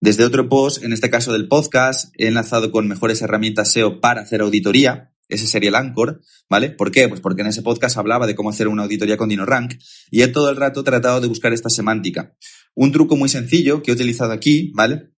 Desde 0.01 0.25
otro 0.25 0.49
post, 0.49 0.83
en 0.83 0.93
este 0.93 1.11
caso 1.11 1.33
del 1.33 1.47
podcast, 1.47 2.13
he 2.19 2.27
enlazado 2.27 2.73
con 2.73 2.89
mejores 2.89 3.23
herramientas 3.23 3.73
SEO 3.73 4.01
para 4.01 4.23
hacer 4.23 4.41
auditoría, 4.41 5.12
ese 5.29 5.47
sería 5.47 5.71
el 5.71 5.75
Anchor, 5.75 6.21
¿vale? 6.49 6.71
¿Por 6.71 6.91
qué? 6.91 7.09
Pues 7.09 7.21
porque 7.21 7.43
en 7.43 7.49
ese 7.49 7.63
podcast 7.63 7.97
hablaba 7.97 8.27
de 8.27 8.35
cómo 8.35 8.51
hacer 8.51 8.69
una 8.69 8.83
auditoría 8.83 9.17
con 9.17 9.29
DinoRank 9.29 9.75
y 10.11 10.23
he 10.23 10.29
todo 10.29 10.51
el 10.51 10.57
rato 10.57 10.85
tratado 10.85 11.21
de 11.21 11.29
buscar 11.29 11.53
esta 11.53 11.71
semántica. 11.71 12.35
Un 12.75 12.93
truco 12.93 13.17
muy 13.17 13.29
sencillo 13.29 13.83
que 13.83 13.91
he 13.91 13.95
utilizado 13.95 14.33
aquí, 14.33 14.73
¿vale? 14.75 15.11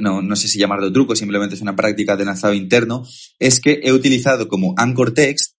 No, 0.00 0.22
no 0.22 0.36
sé 0.36 0.48
si 0.48 0.58
llamarlo 0.58 0.92
truco, 0.92 1.16
simplemente 1.16 1.56
es 1.56 1.60
una 1.60 1.74
práctica 1.74 2.16
de 2.16 2.22
enlazado 2.22 2.54
interno, 2.54 3.04
es 3.38 3.60
que 3.60 3.80
he 3.82 3.92
utilizado 3.92 4.48
como 4.48 4.74
Anchor 4.76 5.12
Text 5.12 5.56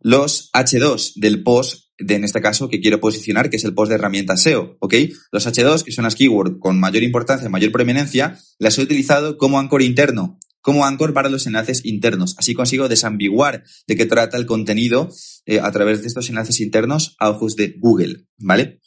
los 0.00 0.50
H2 0.52 1.14
del 1.16 1.42
post 1.42 1.86
de, 1.98 2.14
en 2.14 2.24
este 2.24 2.40
caso, 2.40 2.68
que 2.68 2.80
quiero 2.80 3.00
posicionar, 3.00 3.48
que 3.48 3.56
es 3.56 3.64
el 3.64 3.74
post 3.74 3.88
de 3.88 3.94
herramientas 3.94 4.42
SEO, 4.42 4.76
¿ok? 4.80 4.94
Los 5.32 5.46
H2, 5.46 5.82
que 5.82 5.92
son 5.92 6.04
las 6.04 6.14
keywords 6.14 6.56
con 6.60 6.78
mayor 6.78 7.02
importancia, 7.02 7.48
mayor 7.48 7.72
preeminencia, 7.72 8.38
las 8.58 8.78
he 8.78 8.82
utilizado 8.82 9.38
como 9.38 9.58
anchor 9.58 9.82
interno 9.82 10.38
como 10.66 10.84
Anchor 10.84 11.14
para 11.14 11.28
los 11.28 11.46
enlaces 11.46 11.84
internos. 11.84 12.34
Así 12.38 12.52
consigo 12.52 12.88
desambiguar 12.88 13.62
de 13.86 13.94
qué 13.94 14.04
trata 14.04 14.36
el 14.36 14.46
contenido 14.46 15.08
eh, 15.44 15.60
a 15.60 15.70
través 15.70 16.00
de 16.00 16.08
estos 16.08 16.28
enlaces 16.28 16.58
internos 16.58 17.14
a 17.20 17.30
ojos 17.30 17.54
de 17.54 17.76
Google, 17.78 18.26
¿vale? 18.36 18.80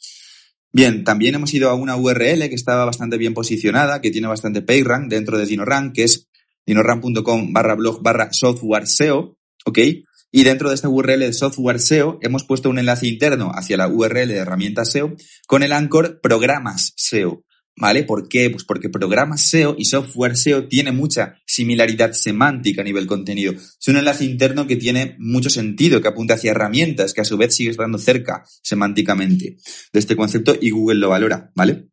Bien, 0.74 1.04
también 1.04 1.36
hemos 1.36 1.54
ido 1.54 1.70
a 1.70 1.74
una 1.74 1.96
URL 1.96 2.50
que 2.50 2.54
estaba 2.54 2.84
bastante 2.84 3.16
bien 3.16 3.32
posicionada, 3.32 4.02
que 4.02 4.10
tiene 4.10 4.28
bastante 4.28 4.60
PageRank 4.60 5.08
dentro 5.08 5.38
de 5.38 5.46
DinoRank, 5.46 5.94
que 5.94 6.04
es 6.04 6.28
dinorank.com 6.66 7.54
barra 7.54 7.76
blog 7.76 8.02
barra 8.02 8.30
software 8.30 8.86
SEO, 8.86 9.38
¿ok? 9.64 9.78
Y 10.32 10.44
dentro 10.44 10.68
de 10.68 10.74
esta 10.74 10.90
URL 10.90 11.20
de 11.20 11.32
software 11.32 11.80
SEO 11.80 12.18
hemos 12.20 12.44
puesto 12.44 12.68
un 12.68 12.78
enlace 12.78 13.06
interno 13.06 13.52
hacia 13.54 13.78
la 13.78 13.88
URL 13.88 14.28
de 14.28 14.36
herramientas 14.36 14.92
SEO 14.92 15.16
con 15.46 15.62
el 15.62 15.72
anchor 15.72 16.20
programas 16.20 16.92
SEO. 16.96 17.42
¿Vale? 17.80 18.04
¿Por 18.04 18.28
qué? 18.28 18.50
Pues 18.50 18.64
porque 18.64 18.90
programas 18.90 19.40
SEO 19.40 19.74
y 19.78 19.86
software 19.86 20.36
SEO 20.36 20.68
tiene 20.68 20.92
mucha 20.92 21.36
similaridad 21.46 22.12
semántica 22.12 22.82
a 22.82 22.84
nivel 22.84 23.06
contenido. 23.06 23.52
Es 23.52 23.88
un 23.88 23.96
enlace 23.96 24.26
interno 24.26 24.66
que 24.66 24.76
tiene 24.76 25.16
mucho 25.18 25.48
sentido, 25.48 26.02
que 26.02 26.08
apunta 26.08 26.34
hacia 26.34 26.50
herramientas 26.50 27.14
que 27.14 27.22
a 27.22 27.24
su 27.24 27.38
vez 27.38 27.54
sigue 27.54 27.70
estando 27.70 27.96
cerca 27.96 28.44
semánticamente 28.62 29.56
de 29.92 29.98
este 29.98 30.14
concepto 30.14 30.54
y 30.60 30.70
Google 30.70 31.00
lo 31.00 31.08
valora, 31.08 31.50
¿vale? 31.54 31.88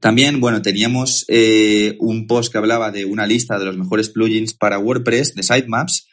También, 0.00 0.40
bueno, 0.40 0.62
teníamos 0.62 1.26
eh, 1.28 1.96
un 2.00 2.26
post 2.26 2.50
que 2.50 2.58
hablaba 2.58 2.90
de 2.90 3.04
una 3.04 3.26
lista 3.26 3.58
de 3.58 3.66
los 3.66 3.76
mejores 3.76 4.08
plugins 4.08 4.54
para 4.54 4.78
WordPress 4.78 5.34
de 5.34 5.42
sitemaps. 5.42 6.06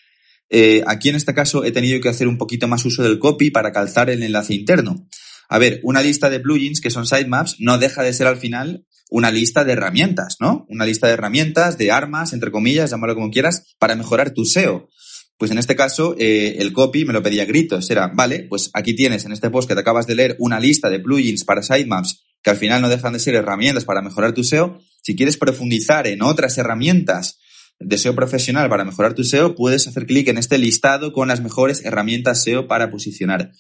Eh, 0.49 0.83
aquí 0.85 1.09
en 1.09 1.15
este 1.15 1.33
caso 1.33 1.63
he 1.63 1.71
tenido 1.71 2.01
que 2.01 2.09
hacer 2.09 2.27
un 2.27 2.37
poquito 2.37 2.67
más 2.67 2.83
uso 2.83 3.03
del 3.03 3.19
copy 3.19 3.51
para 3.51 3.71
calzar 3.71 4.09
el 4.09 4.21
enlace 4.21 4.53
interno. 4.53 5.07
A 5.49 5.59
ver, 5.59 5.79
una 5.83 6.01
lista 6.01 6.29
de 6.29 6.39
plugins 6.39 6.81
que 6.81 6.89
son 6.89 7.05
sitemaps 7.05 7.57
no 7.59 7.77
deja 7.77 8.03
de 8.03 8.13
ser 8.13 8.27
al 8.27 8.37
final 8.37 8.85
una 9.09 9.31
lista 9.31 9.63
de 9.63 9.73
herramientas, 9.73 10.37
¿no? 10.39 10.65
Una 10.69 10.85
lista 10.85 11.07
de 11.07 11.13
herramientas, 11.13 11.77
de 11.77 11.91
armas, 11.91 12.33
entre 12.33 12.51
comillas, 12.51 12.91
llámalo 12.91 13.15
como 13.15 13.31
quieras, 13.31 13.75
para 13.77 13.95
mejorar 13.95 14.31
tu 14.31 14.45
SEO. 14.45 14.89
Pues 15.37 15.51
en 15.51 15.57
este 15.57 15.75
caso, 15.75 16.15
eh, 16.17 16.57
el 16.59 16.71
copy 16.71 17.05
me 17.05 17.13
lo 17.13 17.21
pedía 17.21 17.45
gritos. 17.45 17.89
Era, 17.89 18.07
vale, 18.07 18.45
pues 18.49 18.71
aquí 18.73 18.95
tienes 18.95 19.25
en 19.25 19.33
este 19.33 19.49
post 19.49 19.67
que 19.67 19.75
te 19.75 19.81
acabas 19.81 20.07
de 20.07 20.15
leer 20.15 20.35
una 20.39 20.59
lista 20.59 20.89
de 20.89 20.99
plugins 20.99 21.43
para 21.43 21.61
sitemaps 21.61 22.23
que 22.41 22.51
al 22.51 22.57
final 22.57 22.81
no 22.81 22.89
dejan 22.89 23.13
de 23.13 23.19
ser 23.19 23.35
herramientas 23.35 23.85
para 23.85 24.01
mejorar 24.01 24.33
tu 24.33 24.43
SEO. 24.43 24.79
Si 25.01 25.15
quieres 25.15 25.35
profundizar 25.35 26.07
en 26.07 26.21
otras 26.21 26.57
herramientas 26.57 27.39
de 27.79 27.97
SEO 27.97 28.15
profesional 28.15 28.69
para 28.69 28.85
mejorar 28.85 29.13
tu 29.13 29.23
SEO, 29.23 29.55
puedes 29.55 29.87
hacer 29.87 30.05
clic 30.05 30.27
en 30.29 30.37
este 30.37 30.57
listado 30.57 31.11
con 31.11 31.27
las 31.27 31.41
mejores 31.41 31.83
herramientas 31.83 32.43
SEO 32.43 32.67
para 32.67 32.89
posicionar. 32.89 33.51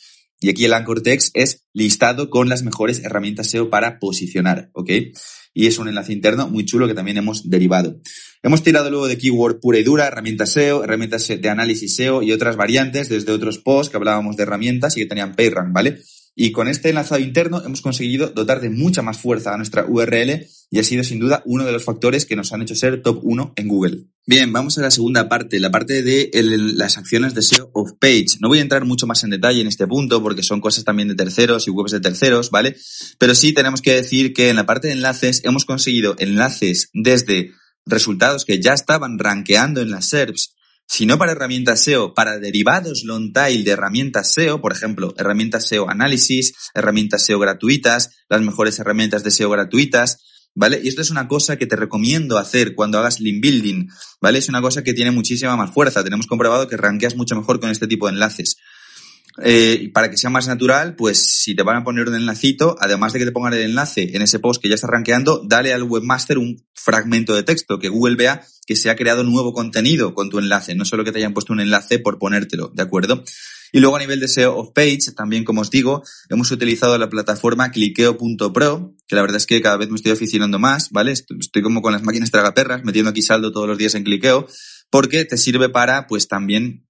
Y 0.45 0.49
aquí 0.49 0.65
el 0.65 0.73
Anchor 0.73 1.01
Text 1.01 1.35
es 1.35 1.65
listado 1.73 2.29
con 2.29 2.49
las 2.49 2.61
mejores 2.61 3.03
herramientas 3.03 3.49
SEO 3.49 3.71
para 3.71 3.97
posicionar, 3.97 4.69
¿ok? 4.73 4.91
Y 5.55 5.65
es 5.65 5.79
un 5.79 5.87
enlace 5.87 6.13
interno 6.13 6.47
muy 6.47 6.65
chulo 6.65 6.87
que 6.87 6.93
también 6.93 7.17
hemos 7.17 7.49
derivado. 7.49 7.99
Hemos 8.43 8.61
tirado 8.61 8.91
luego 8.91 9.07
de 9.07 9.17
keyword 9.17 9.59
pura 9.59 9.79
y 9.79 9.83
dura, 9.83 10.05
herramientas 10.05 10.51
SEO, 10.51 10.83
herramientas 10.83 11.27
de 11.27 11.49
análisis 11.49 11.95
SEO 11.95 12.21
y 12.21 12.31
otras 12.31 12.57
variantes 12.57 13.09
desde 13.09 13.31
otros 13.31 13.57
posts 13.57 13.89
que 13.89 13.97
hablábamos 13.97 14.37
de 14.37 14.43
herramientas 14.43 14.95
y 14.95 14.99
que 14.99 15.05
tenían 15.07 15.35
PageRank, 15.35 15.73
¿vale? 15.73 16.03
Y 16.35 16.51
con 16.51 16.67
este 16.67 16.89
enlazado 16.89 17.21
interno 17.21 17.63
hemos 17.63 17.81
conseguido 17.81 18.27
dotar 18.27 18.59
de 18.59 18.69
mucha 18.69 19.01
más 19.01 19.17
fuerza 19.17 19.53
a 19.53 19.57
nuestra 19.57 19.85
URL 19.85 20.45
y 20.69 20.79
ha 20.79 20.83
sido 20.83 21.03
sin 21.03 21.19
duda 21.19 21.41
uno 21.45 21.63
de 21.63 21.71
los 21.71 21.85
factores 21.85 22.25
que 22.25 22.35
nos 22.35 22.51
han 22.51 22.61
hecho 22.61 22.75
ser 22.75 23.01
top 23.01 23.21
1 23.23 23.53
en 23.55 23.67
Google. 23.69 24.07
Bien, 24.25 24.51
vamos 24.51 24.77
a 24.77 24.81
la 24.81 24.91
segunda 24.91 25.29
parte, 25.29 25.59
la 25.61 25.71
parte 25.71 26.03
de 26.03 26.29
las 26.33 26.97
acciones 26.97 27.33
de 27.35 27.41
SEO 27.41 27.69
of 27.73 27.93
page. 27.99 28.37
No 28.41 28.49
voy 28.49 28.59
a 28.59 28.63
entrar 28.63 28.83
mucho 28.83 29.07
más 29.07 29.23
en 29.23 29.29
detalle 29.29 29.61
en 29.61 29.67
este 29.67 29.87
punto 29.87 30.21
porque 30.21 30.43
son 30.43 30.59
cosas 30.59 30.83
también 30.83 31.07
de 31.07 31.15
terceros 31.15 31.67
y 31.67 31.71
webs 31.71 31.91
de 31.91 32.01
terceros, 32.01 32.49
¿vale? 32.49 32.75
Pero 33.17 33.33
sí 33.33 33.53
tenemos 33.53 33.81
que 33.81 33.93
decir 33.93 34.33
que 34.33 34.49
en 34.49 34.57
la 34.57 34.65
parte 34.65 34.87
de 34.87 34.93
enlaces 34.93 35.41
hemos 35.45 35.63
conseguido 35.63 36.15
enlaces 36.17 36.89
desde 36.93 37.51
resultados 37.85 38.43
que 38.43 38.59
ya 38.59 38.73
estaban 38.73 39.19
rankeando 39.19 39.81
en 39.81 39.91
las 39.91 40.09
SERPs 40.09 40.54
sino 40.87 41.17
para 41.17 41.31
herramientas 41.31 41.81
SEO, 41.81 42.13
para 42.13 42.39
derivados 42.39 43.03
long 43.03 43.33
tail 43.33 43.63
de 43.63 43.71
herramientas 43.71 44.33
SEO, 44.33 44.61
por 44.61 44.71
ejemplo, 44.71 45.13
herramientas 45.17 45.67
SEO 45.67 45.89
análisis, 45.89 46.53
herramientas 46.73 47.25
SEO 47.25 47.39
gratuitas, 47.39 48.11
las 48.29 48.41
mejores 48.41 48.79
herramientas 48.79 49.23
de 49.23 49.31
SEO 49.31 49.49
gratuitas, 49.49 50.49
¿vale? 50.53 50.79
Y 50.83 50.87
esto 50.87 51.01
es 51.01 51.11
una 51.11 51.27
cosa 51.27 51.57
que 51.57 51.67
te 51.67 51.75
recomiendo 51.75 52.37
hacer 52.37 52.75
cuando 52.75 52.97
hagas 52.97 53.19
link 53.19 53.41
building, 53.41 53.89
¿vale? 54.21 54.39
Es 54.39 54.49
una 54.49 54.61
cosa 54.61 54.83
que 54.83 54.93
tiene 54.93 55.11
muchísima 55.11 55.55
más 55.55 55.71
fuerza. 55.71 56.03
Tenemos 56.03 56.27
comprobado 56.27 56.67
que 56.67 56.77
rankeas 56.77 57.15
mucho 57.15 57.35
mejor 57.35 57.59
con 57.59 57.69
este 57.69 57.87
tipo 57.87 58.07
de 58.07 58.13
enlaces. 58.13 58.57
Eh, 59.43 59.91
para 59.93 60.09
que 60.09 60.17
sea 60.17 60.29
más 60.29 60.47
natural, 60.47 60.95
pues 60.95 61.41
si 61.41 61.55
te 61.55 61.63
van 61.63 61.77
a 61.77 61.83
poner 61.83 62.07
un 62.07 62.15
enlacito, 62.15 62.77
además 62.79 63.11
de 63.11 63.19
que 63.19 63.25
te 63.25 63.31
pongan 63.33 63.53
el 63.53 63.61
enlace 63.61 64.15
en 64.15 64.21
ese 64.21 64.39
post 64.39 64.61
que 64.61 64.69
ya 64.69 64.75
está 64.75 64.87
rankeando, 64.87 65.41
dale 65.45 65.73
al 65.73 65.83
webmaster 65.83 66.37
un 66.37 66.65
fragmento 66.73 67.35
de 67.35 67.43
texto, 67.43 67.77
que 67.77 67.89
Google 67.89 68.15
vea 68.15 68.45
que 68.65 68.77
se 68.77 68.89
ha 68.89 68.95
creado 68.95 69.23
nuevo 69.23 69.53
contenido 69.53 70.13
con 70.13 70.29
tu 70.29 70.39
enlace, 70.39 70.73
no 70.73 70.85
solo 70.85 71.03
que 71.03 71.11
te 71.11 71.17
hayan 71.17 71.33
puesto 71.33 71.51
un 71.51 71.59
enlace 71.59 71.99
por 71.99 72.17
ponértelo, 72.17 72.71
¿de 72.73 72.81
acuerdo? 72.81 73.23
Y 73.73 73.81
luego 73.81 73.97
a 73.97 73.99
nivel 73.99 74.21
de 74.21 74.29
SEO 74.29 74.55
of 74.55 74.71
page, 74.73 75.11
también 75.17 75.43
como 75.43 75.59
os 75.59 75.69
digo, 75.69 76.01
hemos 76.29 76.49
utilizado 76.51 76.97
la 76.97 77.09
plataforma 77.09 77.71
cliqueo.pro, 77.71 78.95
que 79.05 79.15
la 79.15 79.21
verdad 79.21 79.37
es 79.37 79.45
que 79.45 79.61
cada 79.61 79.75
vez 79.75 79.89
me 79.89 79.97
estoy 79.97 80.13
aficionando 80.13 80.59
más, 80.59 80.91
¿vale? 80.91 81.11
Estoy 81.11 81.61
como 81.61 81.81
con 81.81 81.91
las 81.91 82.03
máquinas 82.03 82.31
tragaperras, 82.31 82.85
metiendo 82.85 83.11
aquí 83.11 83.21
saldo 83.21 83.51
todos 83.51 83.67
los 83.67 83.77
días 83.77 83.95
en 83.95 84.05
cliqueo, 84.05 84.47
porque 84.89 85.25
te 85.25 85.35
sirve 85.35 85.67
para, 85.67 86.07
pues 86.07 86.29
también 86.29 86.87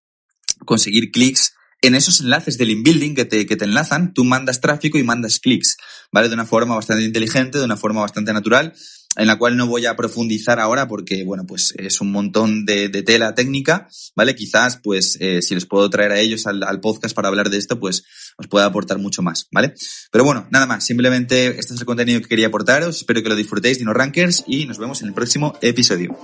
conseguir 0.63 1.09
clics 1.09 1.54
en 1.82 1.96
esos 1.96 2.22
enlaces 2.22 2.58
del 2.58 2.72
inbuilding 2.72 3.15
que 3.15 3.25
te, 3.25 3.46
que 3.46 3.55
te 3.55 3.65
enlazan, 3.65 4.13
tú 4.13 4.24
mandas 4.24 4.62
tráfico 4.62 4.98
y 4.98 5.03
mandas 5.03 5.39
clics, 5.39 5.77
¿vale? 6.12 6.29
De 6.29 6.34
una 6.34 6.46
forma 6.46 6.75
bastante 6.75 7.03
inteligente, 7.03 7.60
de 7.60 7.65
una 7.65 7.77
forma 7.77 8.01
bastante 8.01 8.34
natural 8.34 8.74
en 9.17 9.27
la 9.27 9.38
cual 9.38 9.55
no 9.58 9.67
voy 9.67 9.86
a 9.86 9.96
profundizar 9.96 10.60
ahora 10.60 10.88
porque, 10.88 11.24
bueno, 11.24 11.46
pues 11.46 11.74
es 11.77 12.01
un 12.01 12.12
montón 12.12 12.65
de, 12.65 12.89
tela 12.89 13.34
técnica, 13.34 13.88
¿vale? 14.15 14.36
Quizás, 14.36 14.77
pues, 14.77 15.17
eh, 15.20 15.41
si 15.41 15.53
les 15.55 15.65
puedo 15.65 15.89
traer 15.89 16.12
a 16.12 16.20
ellos 16.20 16.48
al, 16.48 16.63
al, 16.63 16.79
podcast 16.79 17.15
para 17.15 17.27
hablar 17.27 17.50
de 17.50 17.58
esto, 17.58 17.79
pues 17.79 18.03
os 18.38 18.48
pueda 18.48 18.65
aportar 18.65 18.98
mucho 18.98 19.22
más, 19.22 19.48
¿vale? 19.51 19.74
Pero 20.12 20.24
bueno, 20.24 20.48
nada 20.51 20.65
más, 20.65 20.86
simplemente 20.86 21.48
este 21.60 21.74
es 21.74 21.79
el 21.79 21.86
contenido 21.86 22.22
que 22.22 22.27
quería 22.27 22.48
aportaros, 22.48 22.98
espero 22.98 23.24
que 23.24 23.29
lo 23.29 23.36
disfrutéis, 23.36 23.79
Dino 23.79 23.94
Rankers, 23.94 24.44
y 24.48 24.65
nos 24.65 24.77
vemos 24.77 25.01
en 25.01 25.08
el 25.08 25.13
próximo 25.13 25.58
episodio. 25.62 26.17